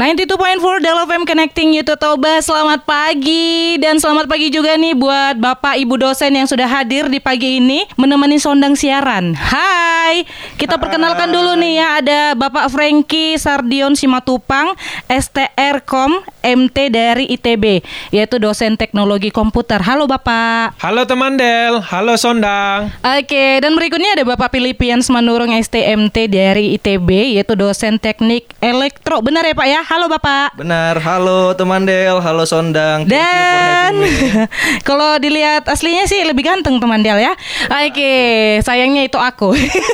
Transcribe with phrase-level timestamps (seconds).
[0.00, 2.40] 92.4 Del FM Connecting You to Toba.
[2.40, 3.76] Selamat pagi.
[3.76, 7.84] Dan selamat pagi juga nih buat Bapak Ibu dosen yang sudah hadir di pagi ini
[8.00, 9.36] Menemani sondang siaran.
[9.36, 10.24] Hai.
[10.56, 11.88] Kita perkenalkan dulu nih ya.
[12.00, 14.72] Ada Bapak Frankie Sardion Simatupang
[15.04, 19.84] STR-Com MT dari ITB Yaitu dosen teknologi komputer.
[19.84, 20.80] Halo Bapak.
[20.80, 22.88] Halo teman Del, halo Sondang.
[23.04, 29.20] Oke, dan berikutnya ada Bapak Pilipians Manurung STMT dari ITB yaitu dosen teknik elektro.
[29.20, 29.89] Benar ya Pak ya?
[29.90, 30.54] Halo Bapak.
[30.54, 33.10] Benar, halo teman Del, halo Sondang.
[33.10, 33.94] Thank you for Dan
[34.86, 37.34] kalau dilihat aslinya sih lebih ganteng teman Del ya.
[37.66, 38.14] Oke,
[38.62, 39.50] sayangnya itu aku.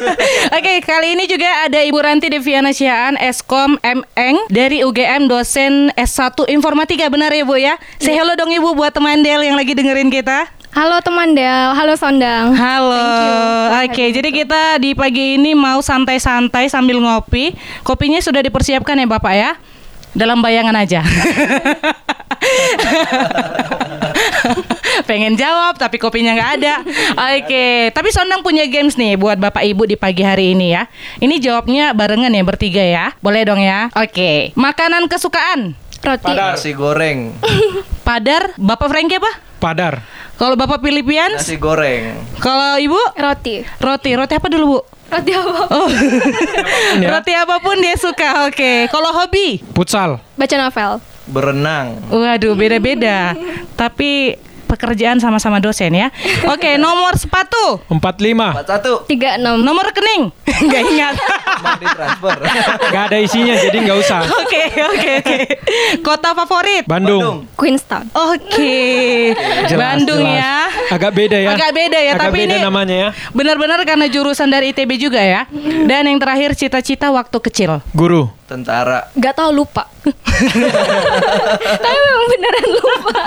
[0.60, 6.44] Oke, kali ini juga ada Ibu Ranti Deviana Siaan Eskom MN dari UGM dosen S1
[6.52, 7.08] Informatika.
[7.08, 7.80] Benar ya Bu ya?
[7.97, 10.44] Say hello dong Ibu buat teman Del yang lagi dengerin kita.
[10.77, 12.52] Halo teman Del, halo Sondang.
[12.52, 13.00] Halo.
[13.00, 17.56] Thank you for Oke, having jadi kita di pagi ini mau santai-santai sambil ngopi.
[17.80, 19.56] Kopinya sudah dipersiapkan ya Bapak ya.
[20.16, 21.05] Dalam bayangan aja.
[25.05, 26.75] Pengen jawab tapi kopinya nggak ada.
[27.36, 30.89] Oke, tapi Sondang punya games nih buat Bapak Ibu di pagi hari ini ya.
[31.20, 33.12] Ini jawabnya barengan ya bertiga ya.
[33.20, 33.92] Boleh dong ya.
[33.92, 34.56] Oke.
[34.56, 35.77] Makanan kesukaan.
[36.06, 36.30] Roti.
[36.39, 37.34] Nasi goreng,
[38.06, 39.33] Padar, Bapak Frankie apa?
[39.58, 40.06] Padar,
[40.39, 43.67] Kalau Bapak Pilipians, nasi goreng, kalau Ibu Roti.
[43.83, 44.11] roti.
[44.14, 44.78] Roti apa dulu, Bu?
[45.06, 45.52] Roti apa?
[45.70, 45.88] Oh.
[47.02, 47.08] ya.
[47.14, 48.50] Roti apa pun dia suka.
[48.50, 48.90] Oke.
[48.90, 49.62] Kalau hobi?
[49.72, 50.90] futsal, Baca novel.
[51.26, 53.34] berenang, Waduh, beda-beda.
[53.74, 54.38] Tapi
[54.77, 56.12] pekerjaan sama-sama dosen ya.
[56.52, 57.80] Oke, nomor sepatu.
[57.88, 57.96] 45,
[59.08, 59.64] 41 36.
[59.64, 60.22] Nomor rekening.
[60.72, 61.14] Gak ingat.
[61.64, 62.36] mau ditransfer.
[62.94, 64.20] Gak ada isinya jadi nggak usah.
[64.28, 65.38] Oke, oke, oke.
[66.05, 66.84] Kota favorit?
[66.84, 68.08] Bandung, Queenstown.
[68.12, 69.33] Oke.
[69.66, 70.36] Jelas, Bandung jelas.
[70.38, 70.55] ya.
[70.92, 71.48] Agak beda ya.
[71.56, 73.08] Agak beda ya, Agak tapi beda ini namanya ya.
[73.33, 75.48] Benar-benar karena jurusan dari ITB juga ya.
[75.88, 77.80] Dan yang terakhir cita-cita waktu kecil.
[77.96, 79.91] Guru, Tentara, Gak tahu lupa.
[81.83, 83.19] Tapi memang beneran lupa.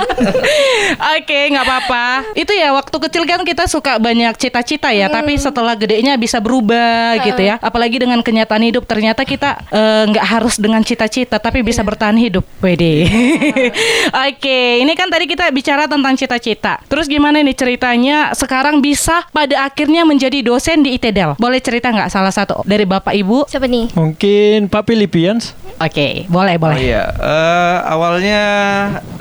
[1.19, 2.05] Oke, nggak apa-apa.
[2.39, 7.19] Itu ya waktu kecil kan kita suka banyak cita-cita ya, tapi setelah gedenya bisa berubah
[7.23, 7.59] gitu ya.
[7.59, 12.47] Apalagi dengan kenyataan hidup ternyata kita eh, nggak harus dengan cita-cita, tapi bisa bertahan hidup.
[12.63, 13.11] Wede.
[14.31, 16.79] Oke, ini kan tadi kita bicara tentang cita-cita.
[16.87, 21.35] Terus gimana nih ceritanya sekarang bisa pada akhirnya menjadi dosen di ITDEL?
[21.35, 23.43] Boleh cerita nggak salah satu dari bapak ibu?
[23.51, 23.91] Siapa nih?
[23.99, 25.57] mungkin Pak Philippines.
[25.81, 26.77] Oke, boleh oh boleh.
[26.77, 28.41] iya, eh, awalnya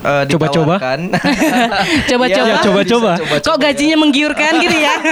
[0.04, 0.76] eh, Coba-coba.
[2.10, 2.26] Coba-coba.
[2.28, 3.12] Iya, Ya, coba-coba.
[3.40, 3.62] Kok ya.
[3.72, 4.94] gajinya menggiurkan gitu ya?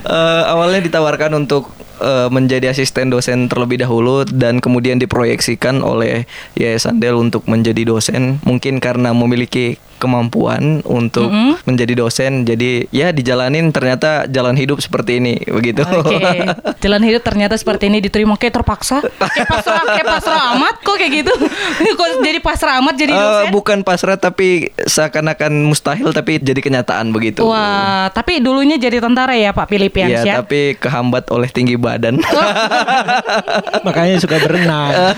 [0.00, 1.68] Eh, awalnya ditawarkan untuk
[2.00, 6.24] eh, menjadi asisten dosen terlebih dahulu dan kemudian diproyeksikan oleh
[6.56, 11.60] Yayasan Del untuk menjadi dosen mungkin karena memiliki kemampuan untuk Mm-mm.
[11.62, 16.16] menjadi dosen jadi ya dijalanin ternyata jalan hidup seperti ini begitu Oke,
[16.84, 21.12] jalan hidup ternyata seperti ini diterima kayak terpaksa, kayak pasrah, kayak pasrah amat kok kayak
[21.18, 21.32] gitu.
[21.98, 23.50] kok jadi pasrah amat jadi Eh, dosen?
[23.50, 24.48] bukan pasrah tapi
[24.80, 30.22] seakan-akan mustahil tapi jadi kenyataan begitu Wah, tapi dulunya jadi tentara ya Pak Filipians Iya,
[30.24, 30.34] ya?
[30.40, 32.22] tapi kehambat oleh tinggi badan.
[33.86, 35.12] Makanya suka berenang.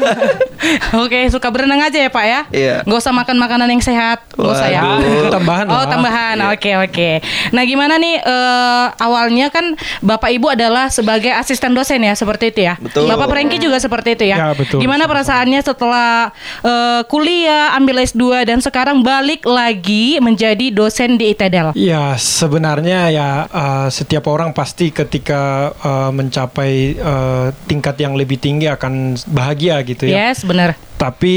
[0.97, 2.41] Oke, suka berenang aja ya Pak ya?
[2.49, 2.77] Iya.
[2.83, 4.83] Gak usah makan makanan yang sehat, gak usah ya?
[4.99, 5.89] Itu tambahan Oh lah.
[5.89, 7.11] tambahan, oke oke.
[7.53, 12.61] Nah gimana nih eh, awalnya kan Bapak Ibu adalah sebagai asisten dosen ya seperti itu
[12.65, 12.75] ya.
[12.81, 13.07] Betul.
[13.07, 14.37] Bapak Franky juga seperti itu ya.
[14.37, 14.81] Ya, betul.
[14.81, 16.33] Gimana perasaannya setelah
[16.65, 21.77] eh, kuliah ambil S2 dan sekarang balik lagi menjadi dosen di ITDEL?
[21.77, 28.71] Ya sebenarnya ya uh, setiap orang pasti ketika uh, mencapai uh, tingkat yang lebih tinggi
[28.71, 30.31] akan bahagia gitu ya.
[30.31, 30.79] Yes, benar.
[31.03, 31.35] Tapi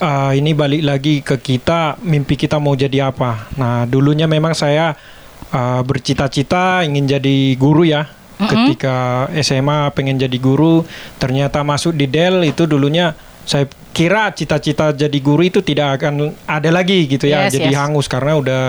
[0.00, 3.52] uh, ini balik lagi ke kita, mimpi kita mau jadi apa.
[3.60, 4.96] Nah, dulunya memang saya
[5.52, 8.08] uh, bercita-cita ingin jadi guru ya.
[8.42, 10.82] Ketika SMA pengen jadi guru,
[11.20, 13.12] ternyata masuk di Del itu dulunya
[13.44, 17.46] saya kira cita-cita jadi guru itu tidak akan ada lagi gitu ya.
[17.46, 17.78] Yes, jadi yes.
[17.78, 18.62] hangus karena udah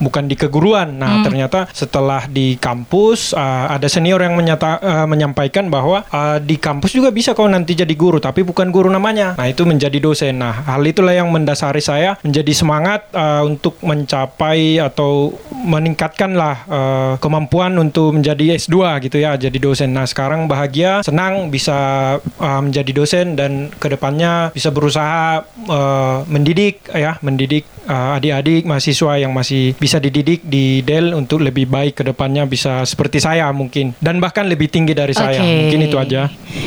[0.00, 0.96] bukan di keguruan.
[0.96, 6.56] Nah, ternyata setelah di kampus uh, ada senior yang menyata, uh, menyampaikan bahwa uh, di
[6.56, 9.36] kampus juga bisa kau nanti jadi guru, tapi bukan guru namanya.
[9.36, 10.40] Nah, itu menjadi dosen.
[10.40, 17.76] Nah, hal itulah yang mendasari saya menjadi semangat uh, untuk mencapai atau meningkatkanlah uh, kemampuan
[17.76, 19.92] untuk menjadi S2 gitu ya, jadi dosen.
[19.92, 26.88] Nah, sekarang bahagia, senang bisa uh, menjadi dosen dan ke depannya bisa berusaha uh, mendidik
[26.90, 32.02] ya, mendidik uh, adik-adik mahasiswa yang masih bisa dididik di Dell untuk lebih baik ke
[32.02, 35.38] depannya bisa seperti saya mungkin dan bahkan lebih tinggi dari saya.
[35.38, 35.54] Oke.
[35.62, 36.22] Mungkin itu aja.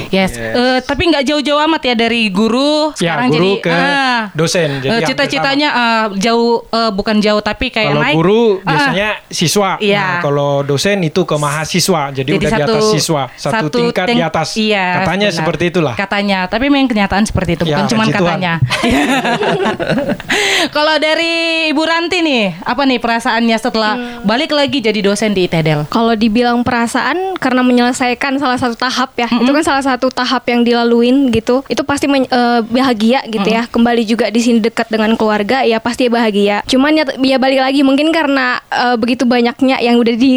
[0.09, 4.21] Yes, Eh, tapi nggak jauh-jauh amat ya dari guru Ya, sekarang guru jadi ke ah,
[4.31, 4.69] dosen.
[4.79, 8.15] Jadi hampir cita-citanya eh, jauh eh, bukan jauh tapi kayak Kalau naik.
[8.15, 9.69] guru Ah, biasanya siswa.
[9.79, 9.99] Iya.
[9.99, 12.01] Nah, kalau dosen itu ke mahasiswa.
[12.13, 14.47] Jadi, Jadi udah di atas siswa, satu, tingkat di atas.
[14.55, 15.37] Iya, Katanya benar.
[15.41, 15.93] seperti itulah.
[15.97, 18.23] Katanya, tapi memang kenyataan seperti itu, bukan Ya, cuma puji Tuhan.
[18.23, 18.53] katanya.
[20.75, 21.33] Kalau dari
[21.67, 24.23] Ibu Ranti nih, apa nih perasaannya setelah Hmm.
[24.23, 25.85] balik lagi jadi dosen di ITEDEL?
[25.87, 30.63] Kalau dibilang perasaan karena menyelesaikan salah satu tahap ya, itu kan salah satu tahap yang
[30.63, 31.59] dilaluin gitu.
[31.67, 33.67] Itu pasti men- eh, bahagia gitu ya.
[33.67, 36.63] Kembali juga di sini dekat dengan keluarga ya pasti bahagia.
[36.63, 40.35] Cuman ya, ya balik lagi mungkin karena eh, begitu banyaknya yang udah di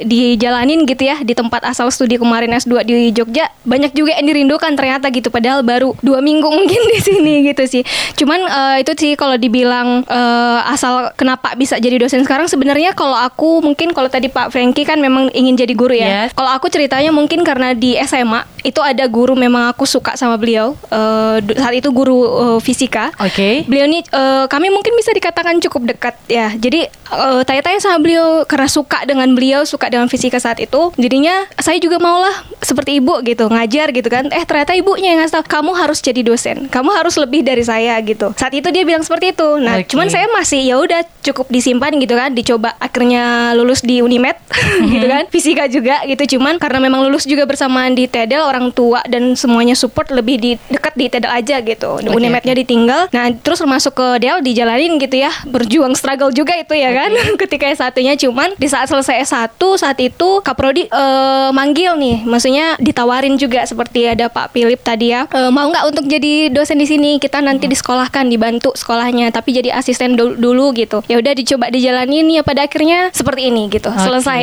[0.00, 4.72] dijalanin gitu ya di tempat asal studi kemarin S2 di Jogja, banyak juga yang dirindukan
[4.74, 7.82] ternyata gitu padahal baru dua minggu mungkin di sini gitu sih.
[8.14, 13.14] Cuman eh, itu sih kalau dibilang eh, asal kenapa bisa jadi dosen sekarang sebenarnya kalau
[13.14, 16.28] aku mungkin kalau tadi Pak Franky kan memang ingin jadi guru ya.
[16.28, 16.36] Yes.
[16.36, 20.74] Kalau aku ceritanya mungkin karena di SMA itu ada guru memang aku suka sama beliau.
[20.90, 23.14] Eh, du- saat itu guru eh, fisika.
[23.16, 23.64] Oke.
[23.64, 26.52] Beliau ini eh, kami mungkin bisa dikatakan cukup dekat ya.
[26.52, 30.90] Jadi eh, tanya-tanya sama beliau karena suka dengan beliau, suka dengan fisika saat itu.
[30.96, 32.32] Jadinya saya juga maulah
[32.64, 34.26] seperti ibu gitu ngajar gitu kan.
[34.32, 36.66] Eh ternyata ibunya yang ngasih tahu kamu harus jadi dosen.
[36.72, 38.32] Kamu harus lebih dari saya gitu.
[38.34, 39.48] Saat itu dia bilang seperti itu.
[39.60, 39.92] Nah, Oke.
[39.92, 42.32] cuman saya masih ya udah cukup disimpan gitu kan.
[42.32, 44.36] Dicoba akhirnya lulus di Unimed
[44.92, 45.24] gitu kan.
[45.30, 46.38] Fisika juga gitu.
[46.38, 50.50] Cuman karena memang lulus juga bersamaan di TEDEL orang tua dan semuanya support lebih di
[50.72, 52.00] dekat di TEDEL aja gitu.
[52.00, 53.12] Oke, Unimednya ditinggal.
[53.12, 55.30] Nah, terus masuk ke DEL dijalanin gitu ya.
[55.44, 57.10] Berjuang struggle juga itu ya kan.
[57.42, 62.24] Ketika S1-nya cuman di saat selesai S1 saat itu Kaprodi eh, manggil nih.
[62.24, 65.28] Maksudnya ditawarin juga seperti ada Pak Philip tadi ya.
[65.28, 67.20] Eh, mau nggak untuk jadi dosen di sini?
[67.20, 71.04] Kita nanti disekolahkan, dibantu sekolahnya, tapi jadi asisten dulu, dulu gitu.
[71.12, 73.92] Ya udah dicoba dijalanin ya pada akhirnya seperti ini gitu.
[73.92, 74.00] Oke.
[74.00, 74.40] Selesai.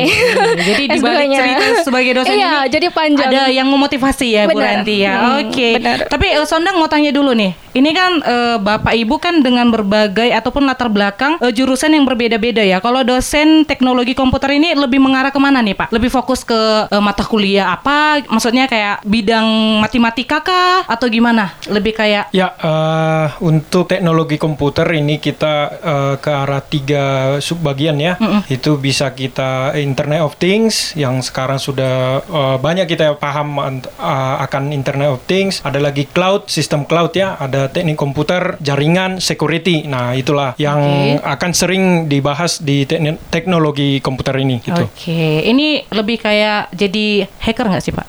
[0.54, 1.38] Jadi di balik S2-nya.
[1.40, 3.30] cerita sebagai dosen Iya, ini jadi panjang.
[3.32, 4.84] Ada yang memotivasi ya Bu Benar.
[4.84, 5.14] Ranti ya.
[5.16, 5.68] Hmm, Oke.
[5.80, 5.98] benar.
[6.08, 7.52] Tapi eh, Sondang mau tanya dulu nih.
[7.74, 12.04] Ini kan eh, Bapak Ibu kan dengan berbagai ataupun latar belakang eh, jurusan yang
[12.44, 12.78] berbeda-beda ya.
[12.84, 15.88] Kalau dosen teknologi komputer ini lebih mengarah ke mana nih Pak?
[15.88, 16.60] Lebih fokus ke
[16.92, 18.20] eh, mata kuliah apa?
[18.28, 21.56] Maksudnya kayak bidang matematika kah atau gimana?
[21.64, 27.04] Lebih kayak Ya, eh, untuk teknologi komputer ini kita eh, ke arah tiga
[27.40, 28.20] subbagian ya.
[28.52, 34.74] Itu bisa kita Internet of Things yang sekarang sudah eh, banyak kita paham eh, akan
[34.76, 35.64] Internet of Things.
[35.64, 37.40] Ada lagi cloud, sistem cloud ya.
[37.40, 39.86] Ada teknik komputer, jaringan, security.
[39.88, 40.80] Nah, itulah yang
[41.18, 41.24] Oke.
[41.24, 44.82] akan sering dibahas di tekni- teknologi komputer ini gitu.
[44.82, 48.06] Oke, ini lebih kayak jadi hacker nggak sih Pak?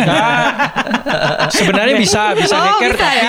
[0.00, 0.38] Nah,
[1.56, 3.26] sebenarnya bisa bisa Oh, hacker bisa tapi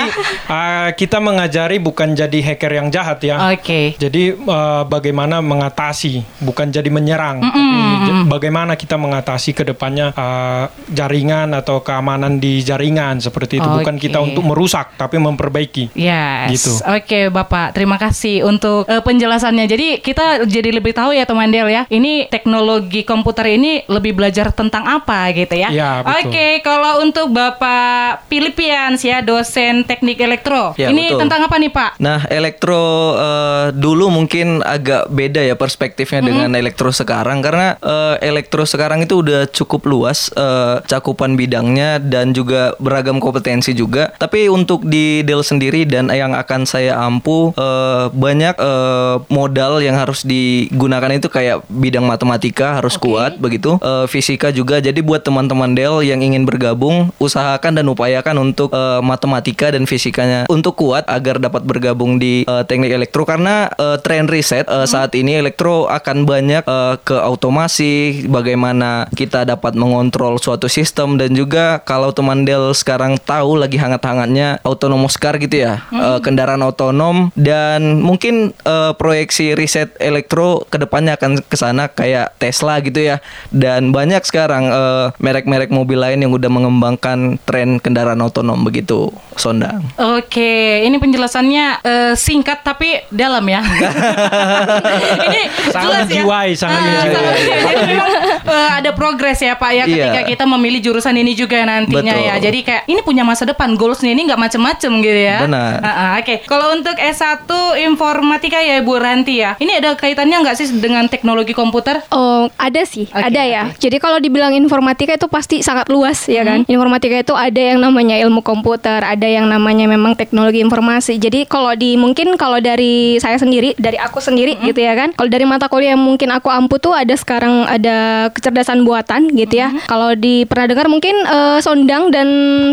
[0.48, 3.52] uh, kita mengajari bukan jadi hacker yang jahat ya.
[3.52, 3.96] Oke.
[3.96, 7.62] Jadi uh, bagaimana mengatasi bukan jadi menyerang tapi
[8.04, 13.96] j- bagaimana kita mengatasi ke depannya uh, jaringan atau keamanan di jaringan seperti itu bukan
[13.96, 14.04] Oke.
[14.04, 15.96] kita untuk merusak tapi memperbaiki.
[15.96, 16.52] Yes.
[16.52, 16.72] Gitu.
[16.82, 17.74] Oke, Bapak.
[17.74, 19.66] Terima kasih untuk eh, penjelasannya.
[19.66, 21.88] Jadi kita jadi lebih tahu ya, teman Del ya.
[21.88, 25.72] Ini teknologi komputer ini lebih belajar tentang apa gitu ya.
[25.72, 26.36] Ya, betul.
[26.36, 30.76] Oke, kalau untuk Bapak Filipians ya, dosen teknik elektro.
[30.76, 31.20] Ya, ini betul.
[31.26, 31.92] tentang apa nih, Pak?
[32.04, 38.66] Nah, elektro eh, dulu mungkin agak beda ya perspektifnya dengan elektro sekarang karena eh, elektro
[38.66, 44.12] sekarang itu udah cukup luas eh, cakupan bidangnya dan juga beragam kompetensi juga.
[44.18, 49.96] Tapi untuk di Dell sendiri dan yang akan saya ampu eh, banyak eh, modal yang
[49.96, 53.14] harus digunakan itu kayak bidang matematika harus Oke.
[53.14, 54.82] kuat begitu, Eh, fisika juga.
[54.82, 60.50] Jadi buat teman-teman Dell yang ingin bergabung, usahakan dan upayakan untuk eh, matematika dan fisikanya
[60.50, 63.28] untuk kuat agar dapat bergabung di eh, teknik elektro.
[63.28, 69.46] Karena eh, tren riset eh, saat ini elektro akan banyak eh, ke otomasi, bagaimana kita
[69.46, 71.22] dapat mengontrol suatu sistem.
[71.22, 76.66] Dan juga kalau teman Dell sekarang tahu lagi hangat-hangatnya autonomous car gitu ya, eh, kendaraan
[76.66, 77.30] otonom.
[77.38, 83.20] Dan mungkin eh, proyeksi riset elektro ke depannya akan ke sana kayak Tesla gitu ya
[83.52, 89.84] dan banyak sekarang eh, merek-merek mobil lain yang udah mengembangkan tren kendaraan otonom begitu Sondang.
[90.00, 93.60] Oke, ini penjelasannya eh, singkat tapi dalam ya.
[95.28, 96.16] ini Sangat jelas ya.
[96.24, 97.12] jiwai, sangat menjiwai.
[97.12, 97.64] sangat jiwai.
[97.76, 98.12] Jadi memang
[98.48, 100.30] eh, ada progres ya Pak ya ketika Iya.
[100.30, 102.28] kita memilih jurusan ini juga nantinya Betul.
[102.28, 102.36] ya.
[102.40, 105.44] Jadi kayak ini punya masa depan, goalsnya ini nggak macem-macem gitu ya.
[105.44, 105.72] Benar.
[105.82, 107.44] Ah, ah, Oke, kalau untuk S1
[107.84, 109.58] informatika ya Bu Ranti ya.
[109.58, 112.06] Ini ada kaitannya nggak sih dengan teknologi komputer?
[112.14, 113.74] Oh, ada sih, Oke, ada ya.
[113.74, 116.62] Jadi kalau dibilang informatika itu pasti sangat luas ya kan.
[116.70, 121.18] Informatika itu ada yang namanya ilmu komputer, ada yang namanya memang teknologi informasi.
[121.18, 125.10] Jadi kalau di mungkin kalau dari saya sendiri, dari aku sendiri gitu ya kan.
[125.18, 129.58] Kalau dari mata kuliah yang mungkin aku ampu tuh ada sekarang ada kecerdasan buatan gitu
[129.58, 129.74] ya.
[129.90, 132.28] Kalau di pernah dengar mungkin eh, Sondang dan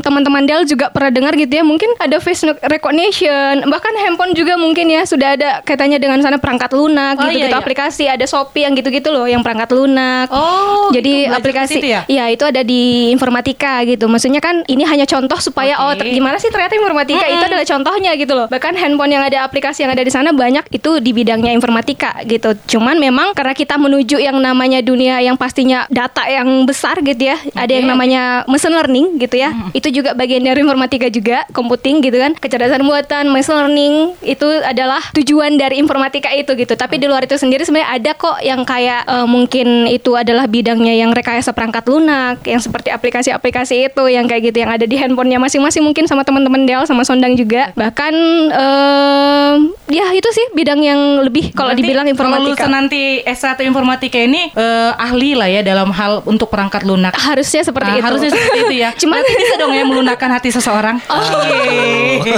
[0.04, 1.64] teman-teman Del juga pernah dengar gitu ya.
[1.64, 6.74] Mungkin ada face recognition, bahkan handphone juga mungkin ya sudah ada kaitannya dengan sana perangkat
[6.74, 7.62] lunak Oh, gitu-gitu iya, iya.
[7.62, 10.26] aplikasi ada Shopee yang gitu-gitu loh yang perangkat lunak.
[10.32, 12.00] Oh, Jadi gitu, aplikasi ke situ ya?
[12.10, 14.10] Iya, itu ada di informatika gitu.
[14.10, 16.02] Maksudnya kan ini hanya contoh supaya oh Oke.
[16.04, 18.46] ter- gimana sih ternyata informatika itu adalah contohnya gitu loh.
[18.50, 22.54] Bahkan handphone yang ada aplikasi yang ada di sana banyak itu di bidangnya informatika gitu.
[22.78, 27.36] Cuman memang karena kita menuju yang namanya dunia yang pastinya data yang besar gitu ya.
[27.52, 29.50] Ada yang namanya machine learning gitu ya.
[29.74, 32.32] Itu juga bagian dari informatika juga, computing gitu kan.
[32.38, 36.74] Kecerdasan buatan, machine learning itu adalah tujuan dari informatika itu gitu.
[36.78, 40.94] Tapi di luar itu sendiri sebenarnya ada kok yang kayak eh, mungkin itu adalah bidangnya
[40.94, 45.36] yang rekayasa perangkat lunak, yang seperti aplikasi-aplikasi itu yang kayak gitu yang ada di handphonenya
[45.36, 47.74] masing-masing mungkin sama teman-teman Del sama Sondang juga.
[47.74, 48.12] Bahkan
[48.48, 49.52] em,
[49.90, 52.62] ya itu sih bidang yang lebih kalau dibilang Kalau informatika.
[52.62, 57.10] lulusan nanti S1 informatika ini eh, ahli lah ya dalam hal untuk perangkat lunak.
[57.14, 58.04] Harusnya seperti Nah, itu.
[58.06, 58.88] Harusnya seperti itu ya.
[59.02, 60.96] Cuman- Berarti bisa dong ya melunakkan hati seseorang.
[61.02, 62.22] Oke.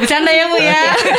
[0.00, 0.82] Bercanda ya Bu ya.
[0.92, 1.10] Oke,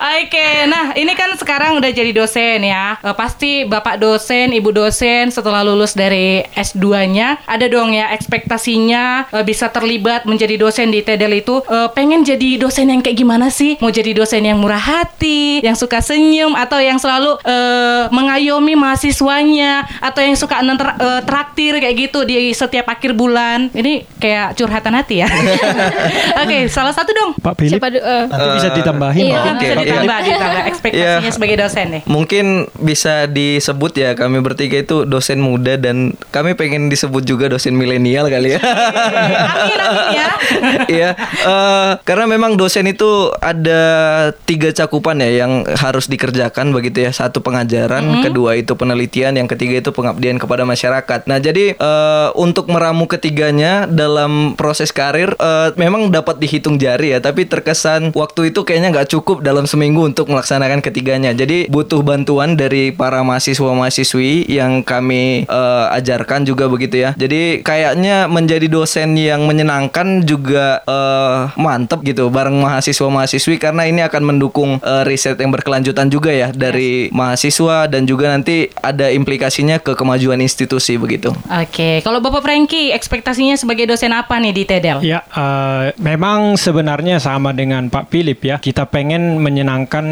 [0.00, 2.96] nah ini kan sekarang udah jadi dosen ya.
[2.98, 9.44] Eh, pasti Bapak dosen, Ibu dosen setelah lulus dari S2-nya ada dong ya ekspektasinya eh,
[9.44, 13.76] bisa terlibat menjadi dosen di TEDEL itu eh, pengen jadi dosen yang kayak gimana sih?
[13.78, 19.84] Mau jadi dosen yang murah hati, yang suka senyum atau yang selalu eh, mengayomi mahasiswanya
[20.00, 23.68] atau yang suka nenter- traktir kayak gitu di setiap akhir bulan.
[23.70, 25.28] Ini kayak curhatan hati ya.
[26.42, 27.30] Oke, salah satu dong.
[27.36, 29.38] Pak Philip Siapa eh, nanti bisa ditambahin Iya.
[29.40, 29.54] Pak.
[29.60, 31.32] Bisa Ditambah, ditambah ekspektasinya Iya.
[31.32, 32.02] sebagai dosen deh.
[32.06, 32.44] Mungkin
[32.76, 38.26] bisa disebut ya kami bertiga itu dosen muda dan kami pengen disebut juga dosen milenial
[38.26, 38.60] kali ya.
[38.60, 40.26] Amin, amin ya.
[40.90, 43.80] Iya, eh, karena memang dosen itu ada
[44.44, 47.10] tiga cakupan ya yang harus dikerjakan begitu ya.
[47.10, 48.24] Satu pengajaran, Mm-hmm.
[48.24, 51.20] kedua itu penelitian, yang ketiga itu pengabdian kepada masyarakat.
[51.24, 57.20] Nah, jadi eh, untuk meramu ketiganya dalam proses karir eh, memang dapat dihitung jari ya,
[57.20, 61.32] tapi terkesan waktu itu kayaknya nggak cukup dalam seminggu untuk melaksanakan ketiganya.
[61.32, 67.16] Jadi butuh bantuan dari para mahasiswa-mahasiswi yang kami eh, ajarkan juga begitu ya.
[67.16, 74.36] Jadi kayaknya menjadi dosen yang menyenangkan juga eh, mantep gitu bareng mahasiswa-mahasiswi karena ini akan
[74.36, 79.96] mendukung eh, riset yang berkelanjutan juga ya dari mahasiswa dan juga nanti ada implikasinya ke
[79.96, 81.32] kemajuan institusi begitu.
[81.48, 85.00] Oke, kalau Bapak Franky ekspektasinya sebagai dosen apa nih di TEDEL?
[85.00, 88.60] Ya, eh, memang sebenarnya sama dengan Pak Philip ya.
[88.60, 89.69] Kita pengen menyenangkan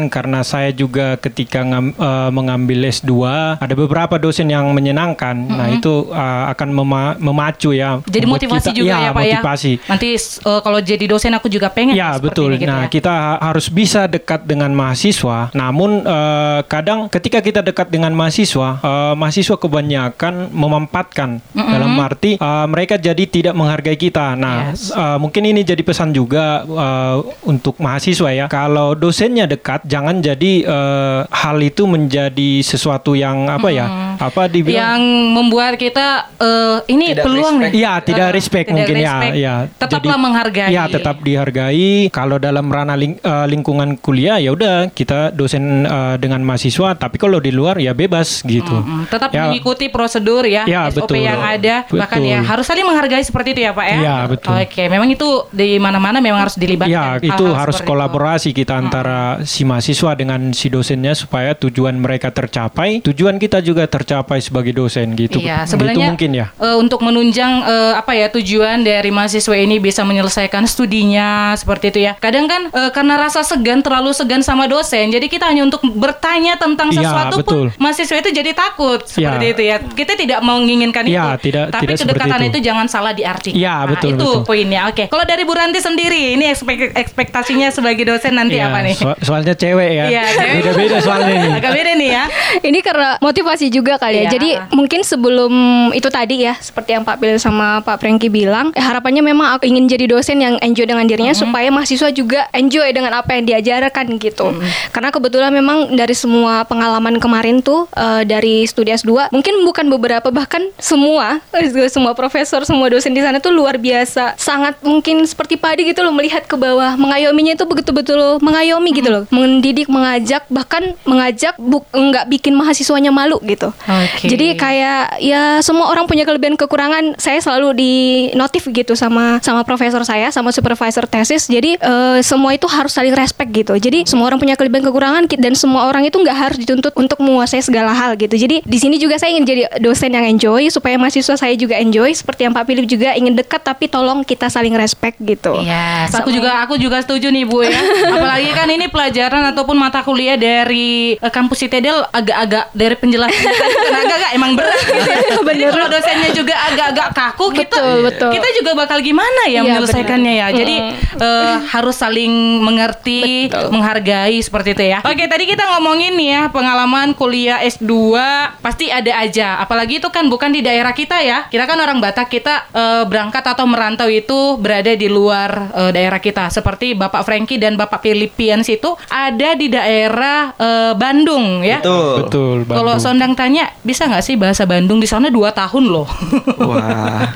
[0.09, 3.11] karena saya juga ketika ngam- eh, mengambil S2
[3.57, 5.35] ada beberapa dosen yang menyenangkan.
[5.35, 7.99] Nah, itu eh, akan mema- memacu ya.
[8.05, 9.71] Jadi motivasi kita- juga ya, Pak motivasi.
[9.75, 9.87] ya.
[9.89, 10.09] Nanti
[10.43, 12.53] uh, kalau jadi dosen aku juga pengen Ya betul.
[12.53, 12.89] ini gitu nah ya.
[12.89, 15.49] kita ha- harus bisa dekat dengan mahasiswa.
[15.51, 22.65] Namun eh, kadang ketika kita dekat dengan mahasiswa, eh, mahasiswa kebanyakan memampatkan dalam arti eh,
[22.67, 24.35] mereka jadi tidak menghargai kita.
[24.35, 24.91] Nah Yes.
[24.91, 28.45] eh, mungkin ini jadi pesan juga eh, untuk mahasiswa ya.
[28.47, 33.87] Kalau dosennya dekat, jangan jadi eh, hal itu menjadi sesuatu yang apa ya?
[34.15, 34.77] Apa dibilang?
[34.79, 35.01] yang
[35.31, 37.71] membuat kita uh, ini Tidak peluang respect.
[37.71, 37.79] nih.
[37.79, 39.33] Iya, tidak Uh, respect tidak mungkin respect.
[39.33, 39.55] ya, ya.
[39.71, 40.69] Tetaplah Jadi- menghargai.
[40.69, 41.91] Ya, tetap dihargai.
[42.09, 47.15] Kalau dalam ranah ling- eh, lingkungan kuliah ya udah kita dosen eh, dengan mahasiswa, tapi
[47.15, 48.75] kalau di luar ya bebas gitu.
[48.75, 49.47] Mm, tetap Ya.
[49.47, 51.23] mengikuti prosedur ya, Ya, SOP betul.
[51.23, 52.29] yang ada, bahkan Betul.
[52.29, 53.97] ya harus saling menghargai seperti itu ya Pak ya.
[53.97, 54.51] Iya, betul.
[54.53, 56.91] Oke, memang itu di mana-mana memang harus dilibatkan.
[56.91, 61.95] Ya, itu hal-hal harus seperti kolaborasi kita antara si mahasiswa dengan si dosennya supaya tujuan
[61.95, 65.37] mereka tercapai, tujuan kita juga tercapai sebagai dosen gitu.
[65.37, 66.45] Iya, Gitu sebenarnya mungkin ya.
[66.53, 71.99] eh, untuk menunjang eh, apa ya tujuan dari mahasiswa ini bisa menyelesaikan studinya seperti itu
[72.01, 72.13] ya.
[72.15, 76.55] Kadang kan eh, karena rasa segan terlalu segan sama dosen, jadi kita hanya untuk bertanya
[76.55, 77.65] tentang Iya, sesuatu betul.
[77.69, 79.53] pun mahasiswa itu jadi takut seperti Iya.
[79.53, 79.75] itu ya.
[79.79, 82.47] Kita tidak menginginkan Iya, itu, tidak- tapi tidak kedekatan itu.
[82.51, 82.57] itu.
[82.61, 83.55] jangan salah diartikan.
[83.55, 84.43] Iya, Nah, betul, Itu betul.
[84.43, 84.81] poinnya.
[84.85, 88.95] Oke, kalau dari Bu Ranti sendiri, ini ekspek- ekspektasinya sebagai dosen nanti Iya, apa nih?
[88.95, 90.05] so- soalnya cewek ya.
[90.09, 90.23] Iya.
[90.57, 91.51] Beda-beda soalnya nih.
[91.61, 92.23] Agak beda nih ya.
[92.65, 94.21] Ini karena motivasi juga kali ya.
[94.25, 94.31] Iya.
[94.33, 95.53] Jadi mungkin sebelum
[95.93, 99.69] itu tadi ya, seperti yang Pak Bil sama Pak Franky bilang, eh, harapannya memang aku
[99.69, 104.17] ingin jadi dosen yang enjoy dengan dirinya supaya mahasiswa juga enjoy dengan apa yang diajarkan
[104.17, 104.49] gitu.
[104.89, 110.33] Karena kebetulan memang dari semua pengalaman kemarin tuh eh, dari studi S2, mungkin bukan beberapa
[110.33, 111.37] bahkan semua
[111.93, 114.33] semua profesor, semua dosen di sana tuh luar biasa.
[114.41, 119.23] Sangat mungkin seperti padi gitu loh melihat ke bawah, mengayominya itu betul-betul mengayomi gitu loh,
[119.33, 123.73] mendidik, mengajak bahkan mengajak buk nggak bikin mahasiswanya malu gitu.
[123.73, 124.29] Oke.
[124.29, 127.17] Jadi kayak ya semua orang punya kelebihan kekurangan.
[127.17, 127.93] Saya selalu di
[128.37, 131.49] notif gitu sama sama profesor saya, sama supervisor tesis.
[131.49, 133.73] Jadi eh, semua itu harus saling respect gitu.
[133.75, 137.63] Jadi semua orang punya kelebihan kekurangan dan semua orang itu nggak harus dituntut untuk menguasai
[137.63, 138.35] segala hal gitu.
[138.35, 142.11] Jadi di sini juga saya ingin jadi dosen yang enjoy supaya mahasiswa saya juga enjoy.
[142.13, 145.55] Seperti yang Pak Philip juga ingin dekat tapi tolong kita saling respect gitu.
[145.63, 147.79] Iya, aku juga aku juga setuju nih Bu ya.
[148.15, 153.71] Apalagi kan ini pelajaran ataupun mata kuliah dari eh, kampus ITDL agak-agak dari penjelasan kan
[154.03, 155.17] agak-agak emang berat gitu ya.
[155.39, 158.31] Jadi kalau dosennya juga agak-agak kaku kita Betul, betul.
[158.35, 160.47] kita juga bakal gimana ya Iya, menyelesaikannya ya.
[160.51, 160.59] benar.
[160.59, 160.75] Jadi
[161.15, 163.71] eh, harus saling mengerti, Betul.
[163.71, 164.99] menghargai seperti itu ya.
[165.07, 168.19] Oke, tadi kita ngomongin nih ya pengalaman kuliah S2
[168.59, 169.63] pasti ada aja.
[169.63, 171.47] Apalagi itu kan bukan di daerah kita ya.
[171.47, 176.19] Kita kan orang Batak, kita eh, berangkat atau merantau itu berada di luar eh, daerah
[176.19, 176.51] kita.
[176.51, 181.81] Seperti Bapak Frankie dan Bapak Philippians itu ada di daerah eh, Bandung ya.
[181.81, 182.15] Betul.
[182.23, 182.55] Betul.
[182.65, 182.95] Kalau.
[182.99, 186.07] Sondang tanya, bisa nggak sih bahasa Bandung di sana dua tahun loh?
[186.69, 187.31] Wah.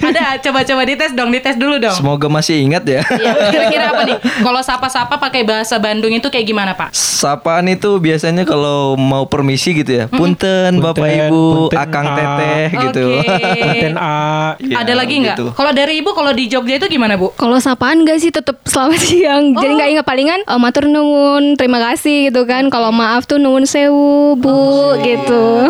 [0.00, 1.94] ada, coba-coba dites dong, dites dulu dong.
[1.94, 3.00] Semoga masih ingat ya.
[3.08, 4.16] Iya, kira-kira apa nih?
[4.40, 6.92] Kalau sapa-sapa pakai bahasa Bandung itu kayak gimana, Pak?
[6.92, 10.04] Sapaan itu biasanya kalau mau permisi gitu ya.
[10.08, 12.14] Punten, Bapak Punten, Ibu, punten, Akang A.
[12.14, 13.06] Teteh gitu.
[13.18, 13.38] Oke.
[13.58, 14.18] Konten A.
[14.58, 15.36] Iya, ada lagi nggak?
[15.36, 15.46] gitu.
[15.52, 17.34] Kalau dari Ibu, kalau di Jogja itu gimana, Bu?
[17.34, 19.44] Kalau sapaan gak sih tetap selamat siang.
[19.52, 19.76] Jadi Oh.
[19.76, 22.68] nggak ingat palingan eh, matur nuwun, terima kasih gitu kan.
[22.68, 25.68] Kalau maaf tuh nuwun sewu, Bu gitu.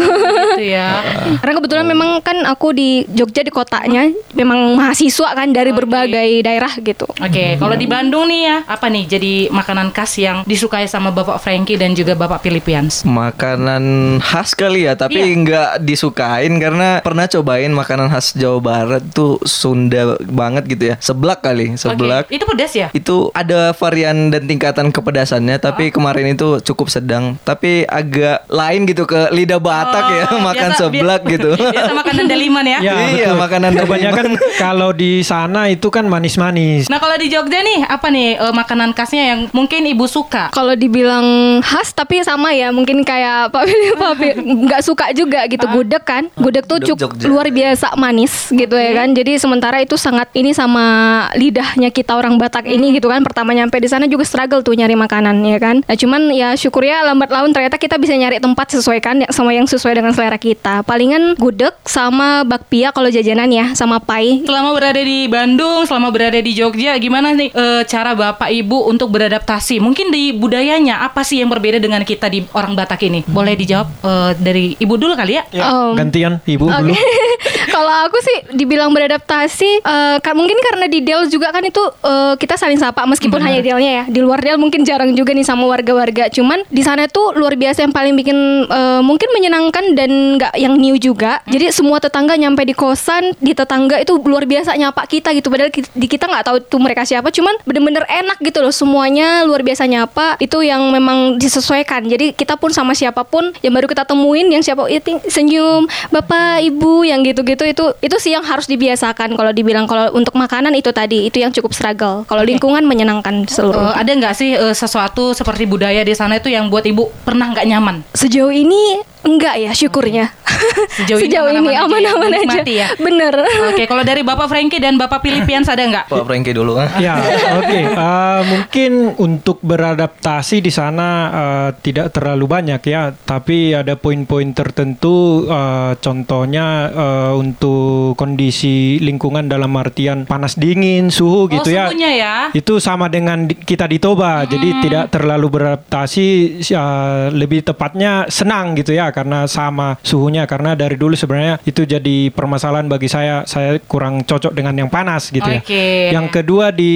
[0.54, 1.02] Gitu ya.
[1.40, 6.72] Karena kebetulan memang kan aku di Jogja di kotanya memang mahasiswa kan dari berbagai daerah
[6.78, 7.06] gitu.
[7.18, 11.38] Oke, kalau di Bandung nih ya, apa nih jadi makanan khas yang disukai sama Bapak
[11.38, 13.02] Frankie dan juga Bapak Philippians?
[13.04, 13.84] Makanan
[14.18, 15.34] khas kali ya, tapi Iya.
[15.38, 20.96] nggak disukain karena pernah cobain makanan khas Jawa Barat tuh Sunda banget gitu ya.
[20.98, 22.26] Seblak kali, seblak.
[22.26, 22.88] Oke, itu pedas ya?
[22.92, 25.61] Itu ada varian dan tingkatan kepedasannya, Ah.
[25.62, 30.71] tapi kemarin itu cukup sedang, tapi agak lain gitu ke lidah Batak ya, Oh, makan
[30.71, 31.50] biasa- seblak bi- gitu.
[31.55, 32.79] Biasa makanan daliman ya?
[32.81, 33.38] Ya, Iya, betul.
[33.38, 36.87] makanan dari Kebanyakan kalau di sana itu kan manis-manis.
[36.87, 40.50] Nah kalau di Jogja nih apa nih eh, makanan khasnya yang mungkin ibu suka?
[40.50, 41.25] Kalau dibilang
[41.61, 46.29] khas tapi sama ya mungkin kayak Pak Philip Pak nggak suka juga gitu gudeg kan.
[46.35, 47.27] Gudeg tuh Gudeg cukup Jogja.
[47.27, 49.09] luar biasa manis gitu ya kan.
[49.11, 50.85] Jadi sementara itu sangat ini sama
[51.33, 53.23] lidahnya kita orang Batak ini gitu kan.
[53.23, 55.76] Pertama nyampe di sana juga struggle tuh nyari makanan ya kan.
[55.87, 59.28] Nah cuman ya syukur ya lambat laun ternyata kita bisa nyari tempat sesuai kan ya,
[59.31, 60.83] sama yang sesuai dengan selera kita.
[60.83, 64.43] Palingan gudeg sama bakpia kalau jajanan ya sama pai.
[64.43, 69.14] Selama berada di Bandung, selama berada di Jogja, gimana nih eh, cara bapak ibu untuk
[69.14, 69.78] beradaptasi?
[69.78, 73.22] Mungkin di budayanya apa sih yang berbeda dengan kita di orang Batak ini?
[73.25, 75.44] Boleh dijawab eh, dari ibu dulu kali ya?
[75.55, 76.96] Ya, Um, gantian ibu dulu.
[77.75, 79.85] Kalau aku sih dibilang beradaptasi,
[80.18, 83.92] ka- mungkin karena di Del juga kan itu eh, kita saling sapa meskipun hanya Delnya
[83.92, 84.05] ya.
[84.09, 86.33] Di luar Del mungkin jarang juga nih sama warga-warga.
[86.33, 90.81] Cuman di sana tuh luar biasa yang paling bikin eh, mungkin menyenangkan dan nggak yang
[90.81, 91.44] new juga.
[91.44, 95.53] Jadi semua tetangga nyampe di kosan, di tetangga itu luar biasa nyapa kita gitu.
[95.53, 97.29] Padahal di kita nggak tahu tuh mereka siapa.
[97.29, 98.72] Cuman bener-bener enak gitu loh.
[98.72, 100.40] Semuanya luar biasa nyapa.
[100.40, 102.09] Itu yang memang disesuaikan.
[102.09, 106.64] Jadi kita pun sama siapa pun yang baru kita temuin, yang siapa itu senyum, bapak,
[106.64, 109.35] ibu, yang gitu-gitu itu itu sih yang harus dibiasakan.
[109.35, 112.24] Kalau dibilang kalau untuk makanan itu tadi itu yang cukup struggle.
[112.24, 113.90] Kalau lingkungan menyenangkan seluruh.
[113.98, 117.67] ada nggak sih eh, sesuatu seperti budaya di sana itu yang buat ibu pernah nggak
[117.67, 117.97] nyaman?
[118.12, 120.31] Sejauh ini enggak ya syukurnya.
[120.97, 122.19] Sejauh ini ini aman-aman aja, aja.
[122.21, 122.88] menikmati ya?
[122.97, 123.35] Bener.
[123.69, 126.05] Oke, kalau dari bapak Frankie dan bapak Philippians ada nggak?
[126.09, 126.88] Pak Frankie dulu kan.
[126.99, 127.14] Ya,
[127.55, 127.79] oke.
[127.85, 135.19] Eh, mungkin untuk beradaptasi di sana eh, tidak terlalu banyak ya, tapi ada poin-poin tertentu.
[135.45, 141.87] eh, contohnya eh, untuk kondisi lingkungan dalam artian panas dingin, suhu Oh, gitu ya.
[141.87, 142.35] suhunya ya.
[142.51, 146.28] Itu sama dengan di- kita di Toba, jadi tidak terlalu beradaptasi.
[146.68, 150.44] eh, lebih tepatnya senang gitu ya, karena sama suhunya.
[150.44, 153.42] Karena dari dulu sebenarnya itu jadi permasalahan bagi saya.
[153.48, 155.61] Saya kurang cocok dengan yang panas gitu ya.
[155.61, 156.12] Oke.
[156.12, 156.94] Yang kedua di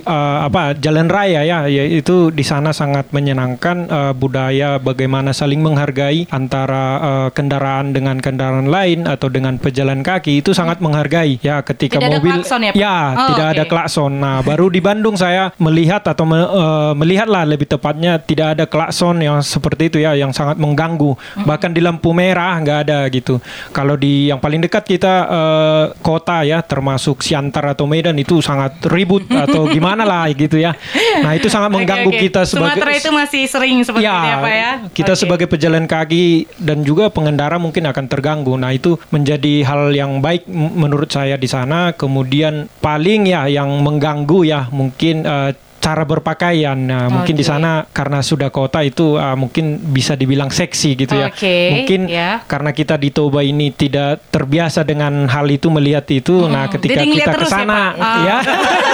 [0.00, 6.28] eh, apa jalan raya ya, yaitu di sana sangat menyenangkan eh, budaya bagaimana saling menghargai
[6.30, 11.98] antara eh, kendaraan dengan kendaraan lain atau dengan pejalan kaki itu sangat menghargai ya ketika
[11.98, 12.78] Tidak ada mobil klakson ya, Pak?
[12.78, 13.70] Oh, tidak ada oke.
[13.70, 14.12] klakson.
[14.18, 19.22] Nah baru di Bandung saya melihat atau me- eh, melihatlah lebih tepatnya tidak ada klakson
[19.22, 21.14] yang seperti itu ya yang sangat mengganggu.
[21.46, 23.38] Bahkan di lampu merah nggak ada gitu.
[23.70, 28.82] Kalau di yang paling dekat kita eh, kota ya termasuk Siantar atau Medan itu sangat
[28.90, 30.74] ribut atau gimana lah gitu ya.
[31.22, 32.24] Nah itu sangat mengganggu Oke, oke.
[32.30, 34.72] kita sebagai Sumatera itu masih sering seperti ya, itu ya Pak ya?
[34.90, 35.20] Kita Oke.
[35.20, 38.56] sebagai pejalan kaki dan juga pengendara mungkin akan terganggu.
[38.56, 41.92] Nah, itu menjadi hal yang baik menurut saya di sana.
[41.92, 45.52] Kemudian paling ya yang mengganggu ya mungkin eh,
[45.88, 46.76] cara berpakaian.
[46.76, 51.32] Nah, mungkin di sana karena sudah kota itu uh, mungkin bisa dibilang seksi gitu ya.
[51.32, 52.44] Oke, Mungkin ya.
[52.44, 56.44] karena kita di Toba ini tidak terbiasa dengan hal itu melihat itu.
[56.44, 57.80] Nah, ketika Jadi kita ke ya, sana
[58.20, 58.36] ya.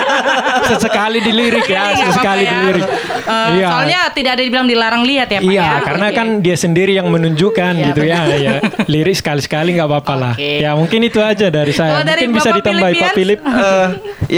[0.71, 2.51] sesekali dilirik ya, Iya, sesekali ya.
[2.55, 2.85] dilirik.
[2.87, 3.69] Eh, Iya.
[3.71, 5.73] Soalnya tidak ada dibilang dilarang lihat ya Pak Iya, ya.
[5.83, 6.17] karena Oke.
[6.17, 8.55] kan dia sendiri yang menunjukkan Iya, gitu ya, ya.
[8.87, 10.35] Lirik sekali-sekali nggak apa-apa lah.
[10.39, 11.99] Ya mungkin itu aja dari saya.
[12.01, 13.59] Kalau dari mungkin bisa Bapak ditambahi Pak Philip, Philip.
[13.65, 13.89] Eh,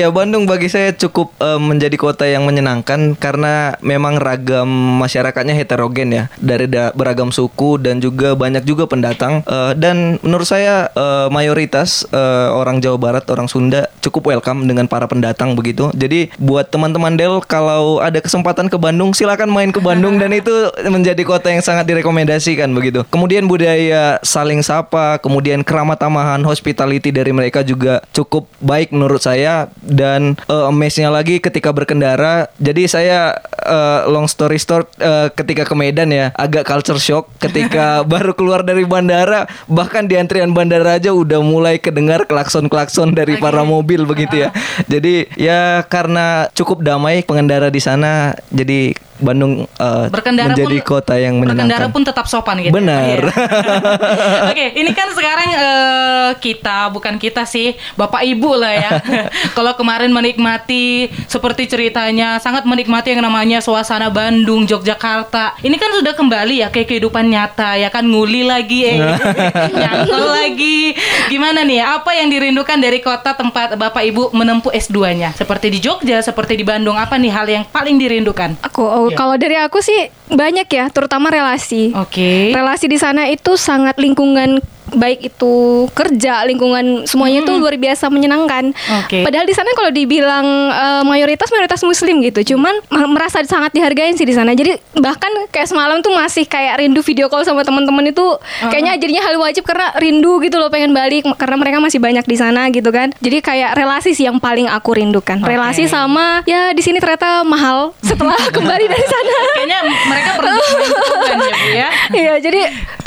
[0.03, 4.69] ya Bandung bagi saya cukup eh, menjadi kota yang menyenangkan karena memang ragam
[5.03, 6.25] masyarakatnya heterogen ya.
[6.39, 9.43] Dari da- beragam suku dan juga banyak juga pendatang.
[9.43, 14.87] Eh, dan menurut saya eh, mayoritas eh, orang Jawa Barat orang Sunda cukup welcome dengan
[14.87, 15.91] para pendatang begitu.
[15.97, 20.19] Jadi buat teman-teman Del kalau ada kesempatan ke Bandung silakan main ke Bandung.
[20.21, 20.53] Dan itu
[20.87, 23.03] menjadi kota yang sangat direkomendasikan begitu.
[23.09, 29.73] Kemudian budaya saling sapa kemudian keramat tamahan hospitality dari mereka juga cukup baik menurut saya.
[29.81, 32.26] Dan uh, amaze-nya lagi ketika berkendara
[32.61, 33.21] jadi saya
[33.67, 38.63] eh, long story short eh, ketika ke Medan ya agak culture shock ketika baru keluar
[38.63, 44.47] dari bandara bahkan di antrian bandara aja udah mulai kedengar klakson-klakson dari para mobil begitu
[44.47, 44.49] ya.
[44.87, 51.15] Jadi ya karena cukup damai pengendara di sana jadi Bandung eh, berkendara menjadi pun kota
[51.17, 52.75] yang berkendara menyenangkan pun tetap sopan gitu.
[52.77, 53.19] Benar.
[53.27, 54.51] Iya.
[54.53, 58.91] Oke, ini kan sekarang eh, kita bukan kita sih, Bapak Ibu lah ya.
[59.57, 65.61] Kalau kemarin menikmati seperti ceritanya sangat menikmati yang namanya suasana Bandung, Yogyakarta.
[65.65, 68.99] Ini kan sudah kembali ya ke kehidupan nyata ya kan nguli lagi eh.
[69.81, 70.95] Nyantol lagi.
[71.33, 71.83] Gimana nih?
[71.83, 75.33] Apa yang dirindukan dari kota tempat Bapak Ibu menempuh S2-nya?
[75.35, 78.59] Seperti di Jogja, seperti di Bandung, apa nih hal yang paling dirindukan?
[78.63, 79.17] Aku Iya.
[79.19, 81.95] kalau dari aku sih banyak ya, terutama relasi.
[81.95, 82.51] Oke.
[82.55, 84.59] Relasi di sana itu sangat lingkungan
[84.93, 85.55] baik itu
[85.91, 88.71] kerja, lingkungan semuanya itu luar biasa menyenangkan.
[88.71, 89.01] Hmm.
[89.03, 89.27] Oke.
[89.27, 94.15] Padahal di sana kalau dibilang eh, mayoritas mayoritas muslim gitu, cuman ma- merasa sangat dihargain
[94.15, 94.53] sih di sana.
[94.53, 98.27] Jadi bahkan kayak semalam tuh masih kayak rindu video call sama teman-teman itu
[98.63, 102.37] kayaknya jadinya hal wajib karena rindu gitu loh pengen balik karena mereka masih banyak di
[102.37, 103.11] sana gitu kan.
[103.19, 105.41] Jadi kayak relasi sih yang paling aku rindukan.
[105.41, 105.51] Oke.
[105.51, 109.35] Relasi sama ya di sini ternyata mahal setelah kembali dari sana.
[109.57, 111.89] Kayaknya mereka pernah main Tuban ya Bu ya.
[112.17, 112.61] Iya, jadi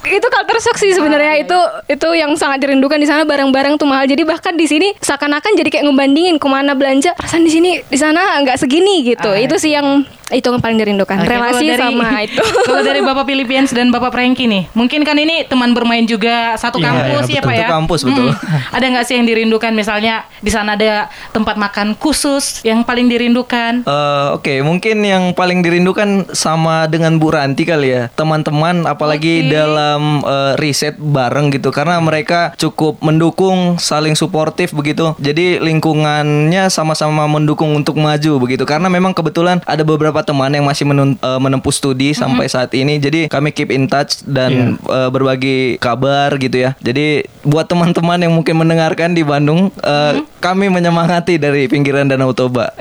[0.10, 1.58] itu culture shock sih sebenarnya itu
[1.88, 4.06] itu yang sangat dirindukan di sana barang-barang tuh mahal.
[4.06, 7.16] Jadi bahkan di sini seakan-akan jadi kayak ngebandingin ke mana belanja.
[7.18, 9.30] Perasaan di sini di sana nggak segini gitu.
[9.30, 11.18] Ah, itu sih yang itu yang paling dirindukan.
[11.20, 12.44] Oke, Relasi dari- sama itu.
[12.64, 16.78] Kalau dari Bapak Philippines dan Bapak Frankie nih, mungkin kan ini teman bermain juga satu
[16.78, 17.60] Iya, kampus iya, ya Pak ya.
[17.60, 18.28] Satu kampus, betul.
[18.30, 18.36] Mm.
[18.72, 19.72] Ada nggak sih yang dirindukan?
[19.74, 23.84] Misalnya di sana ada tempat makan khusus yang paling dirindukan.
[23.84, 29.50] Eh, Oke, mungkin yang paling dirindukan sama dengan Bu Ranti kali ya, teman-teman, apalagi Oke.
[29.50, 35.18] dalam eh, riset bareng gitu, karena mereka cukup mendukung, saling suportif begitu.
[35.18, 40.84] Jadi lingkungannya sama-sama mendukung untuk maju begitu, karena memang kebetulan ada beberapa teman yang masih
[40.84, 42.98] menun- eh, menempuh studi sampai saat ini.
[42.98, 46.74] Jadi kami keep in touch dan eh, berbagi kabar gitu ya.
[46.78, 52.72] Jadi buat teman-teman yang mungkin mendengarkan di Bandung, eh, kami menyemangati dari pinggiran Danau Toba.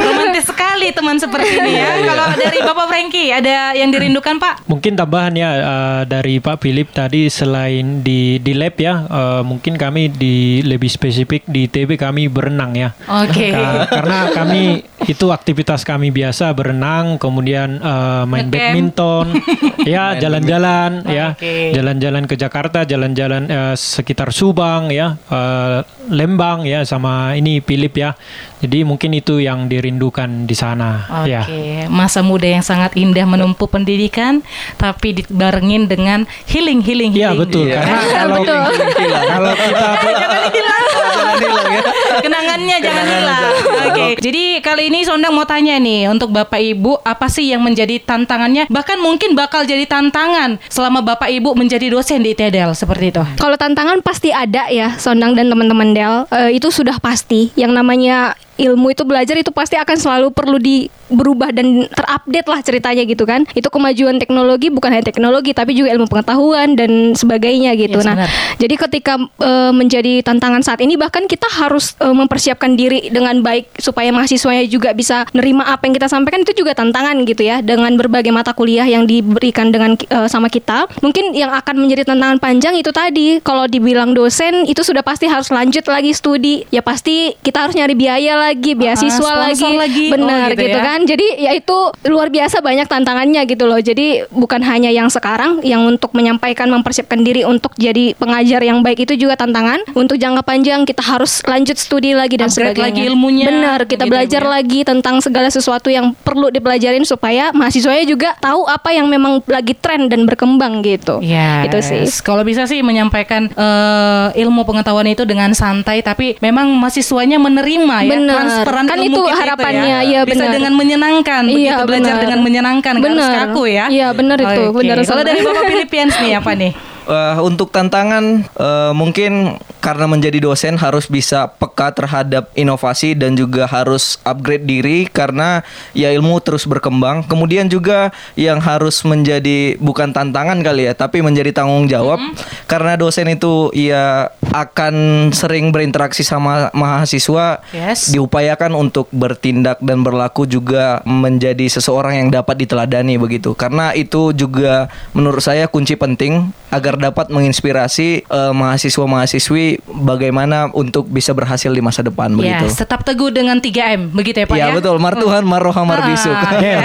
[0.00, 2.06] Romantis sekali teman seperti ini Iya, ya.
[2.06, 4.66] Kalau dari Bapak Frankie ada yang dirindukan Pak?
[4.66, 9.76] Mungkin tambahan ya eh, dari Pak Philip tadi selain di di lab ya, eh, mungkin
[9.76, 12.90] kami di lebih spesifik di TB kami berenang ya.
[13.06, 13.52] Oke.
[13.52, 14.60] Ka- karena kami
[15.02, 18.50] itu aktivitas kami biasa berenang, kemudian eh, main Ngecamp.
[18.50, 19.26] badminton,
[19.86, 21.38] ya jalan-jalan ya,
[21.70, 28.10] jalan-jalan ke Jakarta, jalan-jalan eh, sekitar Subang ya, eh, Lembang ya, sama ini Philip ya.
[28.58, 31.06] Jadi mungkin itu yang dirindukan di sana.
[31.22, 31.46] Oke, Ya.
[31.86, 34.42] masa muda yang sangat indah menempuh pendidikan,
[34.74, 37.40] tapi dibarengin dengan healing, healing, Iya healing.
[37.40, 37.78] betul, Iya.
[37.78, 39.86] karena kalau kalau kita
[40.18, 40.84] jangan hilang.
[40.90, 41.82] Jangan hilang ya.
[42.20, 43.42] Kenangannya jangan hilang.
[43.90, 44.06] Oke.
[44.20, 48.68] Jadi kali ini Sondang mau tanya nih untuk Bapak Ibu apa sih yang menjadi tantangannya?
[48.68, 53.22] Bahkan mungkin bakal jadi tantangan selama Bapak Ibu menjadi dosen di ITEDEL seperti itu.
[53.40, 56.14] Kalau tantangan pasti ada ya, Sondang dan teman-teman Del.
[56.30, 57.50] Eh, itu sudah pasti.
[57.56, 62.60] Yang namanya ilmu itu belajar itu pasti akan selalu perlu di berubah dan terupdate lah
[62.60, 63.48] ceritanya gitu kan.
[63.56, 67.98] Itu kemajuan teknologi bukan hanya teknologi tapi juga ilmu pengetahuan dan sebagainya gitu.
[67.98, 68.30] Yes, nah, benar.
[68.60, 73.80] jadi ketika eh, menjadi tantangan saat ini bahkan kita harus eh, mempersiapkan diri dengan baik
[73.80, 77.96] supaya mahasiswanya juga bisa nerima apa yang kita sampaikan itu juga tantangan gitu ya dengan
[77.96, 80.86] berbagai mata kuliah yang diberikan dengan eh, sama kita.
[81.00, 85.48] Mungkin yang akan menjadi tantangan panjang itu tadi kalau dibilang dosen itu sudah pasti harus
[85.50, 86.68] lanjut lagi studi.
[86.70, 90.06] Ya pasti kita harus nyari biaya lagi lagi, beasiswa Ah, lagi, lagi.
[90.06, 90.82] Oh, benar gitu gitu, ya.
[90.84, 91.00] kan.
[91.02, 93.78] Jadi ya itu luar biasa banyak tantangannya gitu loh.
[93.78, 99.04] Jadi bukan hanya yang sekarang yang untuk menyampaikan mempersiapkan diri untuk jadi pengajar yang baik
[99.04, 99.86] itu juga tantangan.
[99.92, 102.86] Untuk jangka panjang kita harus lanjut studi lagi dan Upgrade sebagainya.
[102.90, 104.50] lagi ilmunya, Benar, kita begitu ya, belajar ya.
[104.50, 109.72] lagi tentang segala sesuatu yang perlu dipelajarin supaya mahasiswanya juga tahu apa yang memang lagi
[109.72, 111.20] tren dan berkembang gitu.
[111.20, 112.02] Iya, Itu sih.
[112.20, 118.08] Kalau bisa sih menyampaikan eh, ilmu pengetahuan itu dengan santai, tapi memang mahasiswanya menerima ya.
[118.40, 120.20] Transferan Kan ilmu itu kita harapannya, itu iya, ya.
[120.24, 120.54] Bisa benar.
[120.56, 122.22] dengan menyenangkan, Iya, begitu belajar benar.
[122.24, 123.40] dengan menyenangkan, nggak harus Benar.
[123.52, 123.84] kaku ya.
[123.92, 124.76] Iya, benar itu, Oke.
[124.80, 126.72] benar, Kalau dari Bapak Philippines nih apa nih?
[127.10, 129.58] Eh, untuk tantangan eh, mungkin
[129.90, 135.66] karena menjadi dosen harus bisa peka terhadap inovasi dan juga harus upgrade diri karena
[135.98, 137.26] ya ilmu terus berkembang.
[137.26, 142.22] Kemudian juga yang harus menjadi bukan tantangan kali ya, tapi menjadi tanggung jawab
[142.70, 144.94] karena dosen itu ya akan
[145.34, 148.12] sering berinteraksi sama mahasiswa Yes.
[148.14, 154.86] diupayakan untuk bertindak dan berlaku juga menjadi seseorang yang dapat diteladani begitu karena itu juga
[155.16, 162.00] menurut saya kunci penting agar dapat menginspirasi eh, mahasiswa-mahasiswi bagaimana untuk bisa berhasil di masa
[162.00, 162.64] depan begitu.
[162.64, 164.66] Yes, tetap teguh dengan 3M, begitu ya Pak ya?
[164.66, 166.32] Iya betul, martuhan marroha marbisuk.
[166.32, 166.80] Ah, yes.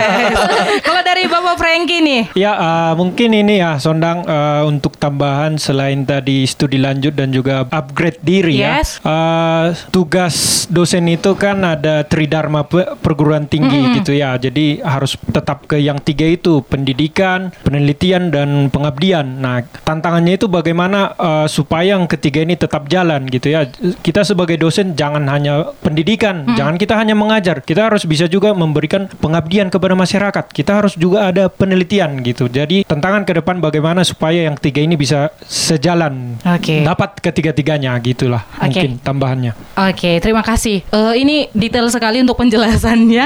[0.81, 6.03] Kalau dari Bapak Franky nih, Ya uh, mungkin ini ya Sondang uh, untuk tambahan selain
[6.03, 8.99] tadi studi lanjut dan juga upgrade diri Yes.
[8.99, 9.08] ya.
[9.08, 10.36] Uh, tugas
[10.67, 14.36] dosen itu kan ada tridharma pe- perguruan tinggi gitu ya.
[14.36, 19.39] Jadi harus tetap ke yang tiga itu pendidikan, penelitian dan pengabdian.
[19.39, 23.67] Nah tantangannya itu bagaimana uh, supaya yang ketiga ini tetap jalan gitu ya.
[24.03, 27.63] Kita sebagai dosen jangan hanya pendidikan, jangan kita hanya mengajar.
[27.63, 30.45] Kita harus bisa juga memberikan pengabdian kepada masyarakat.
[30.51, 32.51] Kita harus juga ada penelitian gitu.
[32.51, 36.39] Jadi tantangan ke depan bagaimana supaya yang tiga ini bisa sejalan.
[36.43, 36.83] Oke.
[36.83, 38.67] Dapat ketiga-tiganya gitulah Oke.
[38.67, 39.51] mungkin tambahannya.
[39.75, 40.81] Oke, terima kasih.
[40.81, 43.25] Eh, ini detail sekali untuk penjelasannya.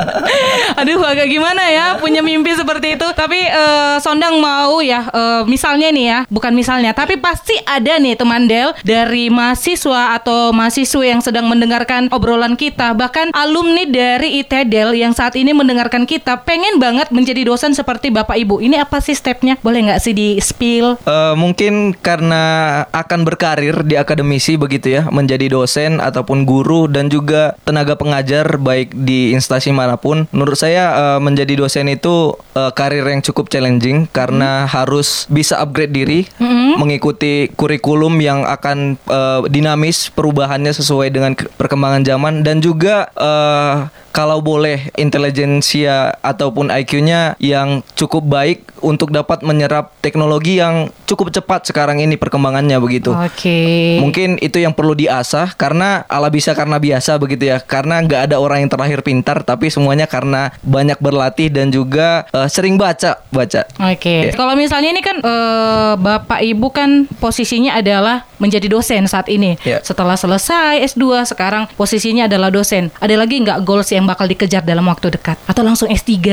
[0.80, 3.06] Aduh, agak gimana ya punya mimpi seperti itu.
[3.12, 8.16] Tapi eh, Sondang mau ya, eh, misalnya nih ya, bukan misalnya, tapi pasti ada nih
[8.16, 14.96] teman Del dari mahasiswa atau mahasiswa yang sedang mendengarkan obrolan kita, bahkan alumni dari ITEDEL
[14.96, 18.62] yang saat ini mendengarkan kita, pengen banget menjadi dosen seperti Bapak Ibu.
[18.62, 19.58] Ini apa sih stepnya?
[19.60, 20.96] Boleh nggak sih di spill?
[21.04, 27.58] Eh, mungkin karena akan berkarir di akademisi begitu ya, menjadi dosen ataupun guru dan juga
[27.66, 30.30] tenaga pengajar baik di instansi mana pun.
[30.30, 35.90] Menurut saya eh, menjadi dosen itu eh, karir yang cukup challenging karena harus bisa upgrade
[35.94, 36.20] diri,
[36.78, 44.03] mengikuti kurikulum yang akan eh, dinamis perubahannya sesuai dengan ke- perkembangan zaman dan juga eh,
[44.14, 51.66] kalau boleh intelijensia ataupun IQ-nya yang cukup baik untuk dapat menyerap teknologi yang cukup cepat
[51.66, 53.10] sekarang ini perkembangannya begitu.
[53.10, 53.98] Oke.
[53.98, 57.58] Mungkin itu yang perlu diasah karena ala bisa karena biasa begitu ya.
[57.58, 62.46] Karena nggak ada orang yang terlahir pintar tapi semuanya karena banyak berlatih dan juga eh,
[62.46, 63.66] sering baca baca.
[63.82, 64.30] Oke.
[64.30, 64.32] Ya.
[64.38, 69.56] Kalau misalnya ini kan eh, Bapak Ibu kan posisinya adalah menjadi dosen saat ini.
[69.66, 69.80] Ya.
[69.80, 72.94] Setelah selesai S2 sekarang posisinya adalah dosen.
[73.00, 76.12] Ada lagi nggak goals yang bakal dikejar dalam waktu dekat atau langsung S3?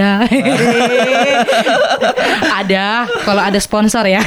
[2.54, 2.86] ada
[3.22, 4.22] kalau ada sponsor ya.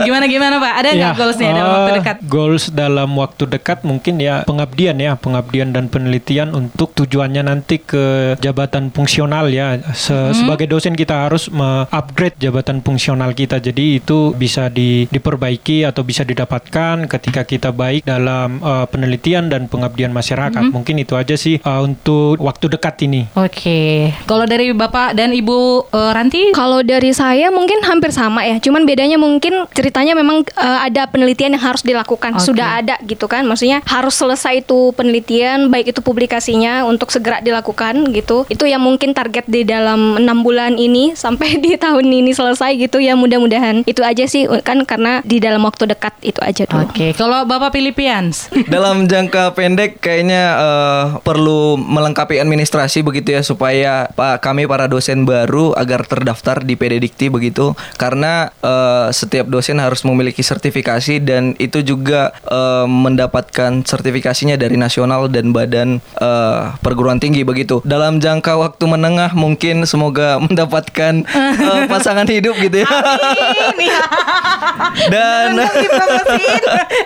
[0.00, 0.72] gimana gimana Pak?
[0.74, 2.16] Ada nggak Ya, goalsnya dalam waktu eh, dekat?
[2.26, 8.34] Goals dalam waktu dekat mungkin ya pengabdian ya, pengabdian dan penelitian untuk tujuannya nanti ke
[8.38, 9.78] jabatan fungsional ya.
[9.92, 10.34] Se- Hmm.
[10.34, 13.60] Sebagai dosen kita harus me-upgrade jabatan fungsional kita.
[13.60, 19.66] Jadi itu bisa di- diperbaiki atau bisa didapatkan ketika kita baik dalam eh, penelitian dan
[19.66, 20.58] pengabdian masyarakat.
[20.58, 20.74] Hmm.
[20.74, 23.30] Mungkin itu aja sih eh, untuk waktu dekat ini.
[23.38, 24.10] Oke.
[24.26, 28.82] Kalau dari Bapak dan Ibu eh, Ranti Kalau dari saya mungkin hampir sama ya, cuman
[28.82, 32.42] bedanya mungkin ceritanya memang eh, ada penelitian yang harus dilakukan, Oke.
[32.42, 38.10] sudah ada gitu kan, maksudnya harus selesai itu penelitian, baik itu publikasinya untuk segera dilakukan
[38.10, 38.48] gitu.
[38.50, 42.98] Itu yang mungkin target di dalam enam bulan ini sampai di tahun ini selesai gitu
[42.98, 43.86] ya mudah-mudahan.
[43.86, 46.88] Itu aja sih kan karena di dalam waktu dekat itu aja dulu.
[46.90, 47.12] Oke.
[47.14, 54.40] Kalau Bapak Philippines Dalam jangka pendek kayaknya eh, perlu melengkapi administrasi begitu ya supaya Pak
[54.40, 60.00] kami para dosen baru agar terdaftar di PD Dikti begitu karena eh, setiap dosen harus
[60.08, 67.44] memiliki sertifikasi dan itu juga eh, mendapatkan sertifikasinya dari nasional dan badan eh, perguruan tinggi
[67.44, 67.84] begitu.
[67.84, 72.88] Dalam jangka waktu menengah mungkin semoga mendapatkan eh, pasangan hidup gitu ya.
[73.76, 73.88] Ini
[75.12, 75.50] dan.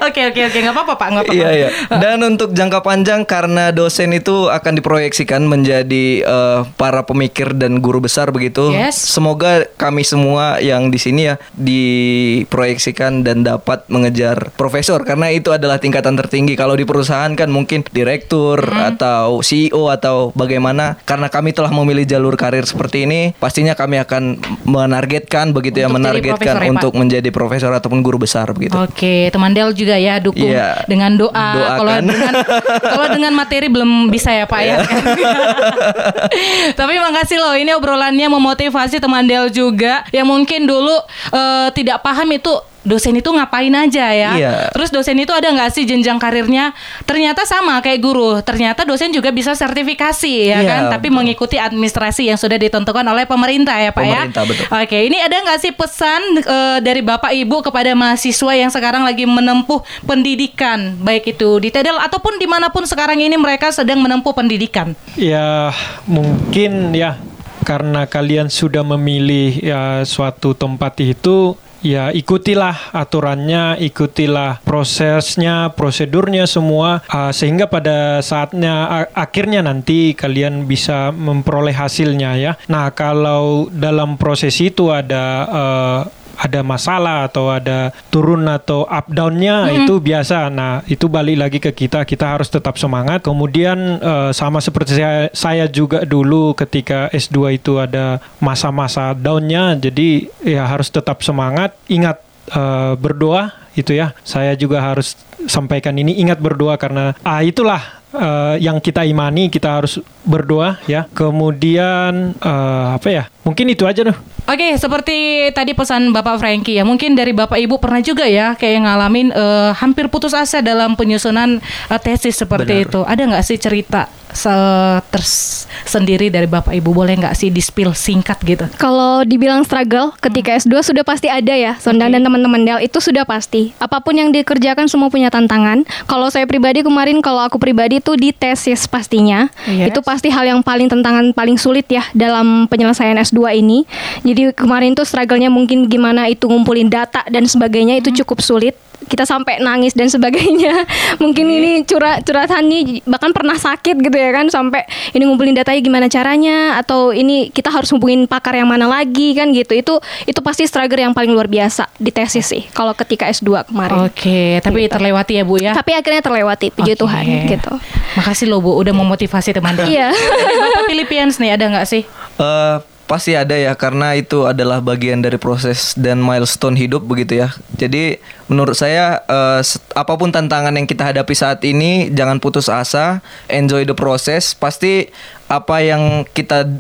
[0.00, 1.38] Oke oke oke nggak apa-apa Pak nggak apa-apa.
[1.38, 1.68] Iya iya.
[2.00, 8.03] Dan untuk jangka panjang karena dosen itu akan diproyeksikan menjadi eh, para pemikir dan guru
[8.03, 8.74] besar begitu.
[8.74, 8.98] Yes.
[8.98, 15.79] Semoga kami semua yang di sini ya diproyeksikan dan dapat mengejar profesor karena itu adalah
[15.79, 16.59] tingkatan tertinggi.
[16.59, 18.90] Kalau di perusahaan kan mungkin direktur Hmm.
[18.90, 20.98] atau CEO atau bagaimana.
[21.07, 26.03] Karena kami telah memilih jalur karir seperti ini, pastinya kami akan menargetkan begitu ya Untuk
[26.03, 26.74] jadi menargetkan profesor ya, Pak?
[26.74, 28.74] untuk menjadi profesor ataupun guru besar begitu.
[28.74, 30.83] Oke, teman Del juga ya dukung Iya.
[30.90, 31.79] dengan doa.
[31.79, 32.35] Kalau dengan
[32.83, 34.79] kalau dengan materi belum bisa ya Pak ya.
[36.78, 40.04] Tapi makasih loh, ini obrolannya memotivasi teman Del juga.
[40.14, 40.96] Yang mungkin dulu
[41.32, 44.30] eh, tidak paham itu dosen itu ngapain aja ya.
[44.36, 44.52] Iya.
[44.72, 46.72] Terus dosen itu ada nggak sih jenjang karirnya?
[47.04, 48.40] Ternyata sama kayak guru.
[48.40, 51.16] Ternyata dosen juga bisa sertifikasi ya Iya, kan, tapi betul.
[51.20, 54.48] mengikuti administrasi yang sudah ditentukan oleh pemerintah ya Pak Pemerintah, ya.
[54.48, 54.66] betul.
[54.72, 59.28] Oke, ini ada nggak sih pesan eh, dari Bapak Ibu kepada mahasiswa yang sekarang lagi
[59.28, 64.32] menempuh pendidikan, baik itu di TEDEL ataupun di mana pun sekarang ini mereka sedang menempuh
[64.32, 64.92] pendidikan?
[65.14, 65.70] Ya
[66.04, 67.16] mungkin ya
[67.62, 77.04] karena kalian sudah memilih ya suatu tempat itu ya ikutilah aturannya, ikutilah prosesnya, prosedurnya semua
[77.08, 82.52] uh, sehingga pada saatnya akhirnya nanti kalian bisa memperoleh hasilnya ya.
[82.68, 86.00] Nah, kalau dalam proses itu ada uh,
[86.40, 90.48] ada masalah atau ada turun atau up downnya itu biasa.
[90.48, 92.09] Nah itu balik lagi ke kita.
[92.09, 93.20] Kita harus tetap semangat.
[93.20, 99.76] Kemudian eh, sama seperti saya, saya juga dulu ketika S2 itu ada masa-masa downnya.
[99.76, 101.76] Jadi ya harus tetap semangat.
[101.92, 102.16] Ingat
[102.57, 104.16] eh, berdoa itu ya.
[104.24, 105.12] Saya juga harus
[105.46, 106.18] sampaikan ini.
[106.18, 107.81] Ingat berdoa karena ah itulah
[108.12, 109.48] eh, yang kita imani.
[109.48, 111.07] Kita harus berdoa ya.
[111.12, 113.24] Kemudian eh, apa ya?
[113.40, 114.16] Mungkin itu aja tuh.
[114.44, 118.83] Oke, seperti tadi pesan Bapak Frankie ya, mungkin dari Bapak Ibu pernah juga ya kayak
[118.83, 122.87] ngalamin eh, hampir putus asa dalam penyusunan eh, tesis seperti Benar.
[122.90, 123.00] itu.
[123.07, 126.90] Ada nggak sih cerita se- tersendiri dari Bapak Ibu?
[126.90, 128.66] Boleh nggak sih di-spill singkat gitu?
[128.74, 131.79] Kalau dibilang struggle ketika S2 sudah pasti ada ya.
[131.79, 133.70] Sondang dan teman-teman Del itu sudah pasti.
[133.79, 135.86] Apa pun yang dikerjakan semua punya tantangan.
[136.10, 139.46] Kalau saya pribadi kemarin kalau aku pribadi itu di tesis pastinya.
[139.70, 139.94] Yes.
[139.94, 143.86] Itu pasti hal yang paling tantangan paling sulit ya dalam penyelesaian S2 ini.
[144.26, 148.74] Jadi kemarin tuh struggle-nya mungkin gimana itu ngumpulin data dan sebagainya itu cukup sulit.
[149.10, 150.86] Kita sampai nangis dan sebagainya.
[151.22, 155.82] Mungkin ini curhat curhatan nih bahkan pernah sakit gitu ya kan sampai ini ngumpulin datanya
[155.82, 159.74] gimana caranya atau ini kita harus hubungin pakar yang mana lagi kan gitu.
[159.74, 159.94] Itu
[160.24, 164.06] itu pasti struggle yang paling luar biasa di tesis sih kalau ketika S2 kemarin.
[164.06, 164.94] Oke, tapi Gitu.
[164.94, 165.74] terlewati ya Bu ya.
[165.74, 167.00] Tapi akhirnya terlewati puji Oke.
[167.02, 167.72] Tuhan gitu.
[168.14, 169.90] Makasih loh Bu udah memotivasi teman-teman.
[169.90, 170.14] Iya.
[170.14, 172.06] Bapak Philippines nih ada nggak sih?
[172.38, 172.76] Eh,
[173.10, 177.50] pasti ada ya karena itu adalah bagian dari proses dan milestone hidup begitu ya.
[177.74, 179.18] Jadi menurut saya
[179.66, 183.18] set- apa pun tantangan yang kita hadapi saat ini jangan putus asa,
[183.50, 184.54] enjoy the process.
[184.54, 185.10] Pasti
[185.50, 186.70] apa yang kita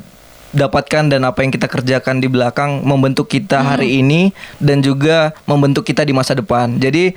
[0.54, 4.30] dapatkan dan apa yang kita kerjakan di belakang membentuk kita hari ini
[4.62, 6.78] dan juga membentuk kita di masa depan.
[6.78, 7.14] Jadi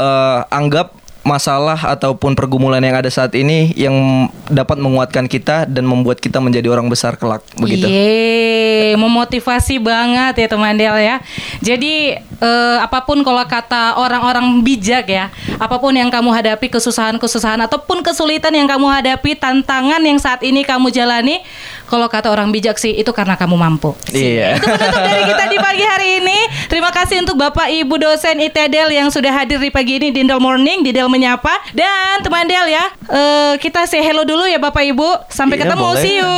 [0.00, 6.22] eh, anggap masalah ataupun pergumulan yang ada saat ini yang dapat menguatkan kita dan membuat
[6.22, 7.84] kita menjadi orang besar kelak begitu.
[7.84, 11.16] Yeay, memotivasi banget ya teman Del ya.
[11.60, 15.28] Jadi eh, apa pun kalau kata orang-orang bijak ya,
[15.58, 20.64] apa pun yang kamu hadapi kesusahan-kesusahan ataupun kesulitan yang kamu hadapi, tantangan yang saat ini
[20.64, 21.44] kamu jalani,
[21.88, 23.96] kalau kata orang bijak sih itu karena kamu mampu.
[24.10, 24.54] Iya.
[24.54, 26.38] Itu penutup dari kita di pagi hari ini.
[26.68, 30.36] Terima kasih untuk Bapak Ibu dosen ITDEL yang sudah hadir di pagi ini di Del
[30.36, 31.50] Morning, di Del Menyapa.
[31.72, 35.28] Dan teman Del ya, eh, kita say hello dulu ya Bapak Ibu.
[35.28, 36.02] Sampai Iya, ketemu, boleh.
[36.02, 36.36] see you.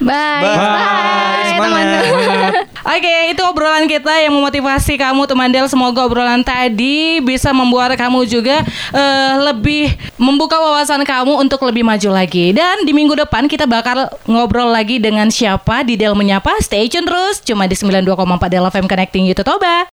[0.00, 0.44] Bye.
[0.44, 1.48] Bye.
[1.50, 2.02] Semangat.
[2.04, 2.52] teman-teman.
[2.96, 5.66] Oke, itu obrolan kita yang memotivasi kamu teman Del.
[5.66, 12.10] Semoga obrolan tadi bisa membuat kamu juga eh, lebih membuka wawasan kamu untuk lebih maju
[12.10, 12.50] lagi.
[12.50, 16.58] Dan di minggu depan kita bakal ngobrol lagi dengan siapa di Del Menyapa.
[16.58, 19.86] Stay tune terus cuma di 92,4 Del FM Connecting You to Toba.